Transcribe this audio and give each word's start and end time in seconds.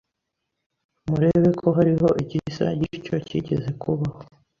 murebe 1.07 1.49
ko 1.59 1.67
hariho 1.77 2.07
igisa 2.21 2.65
gityo 2.79 3.15
cyigeze 3.27 3.69
kubaho 3.81 4.19